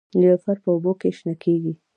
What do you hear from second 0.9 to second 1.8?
کې شنه کیږي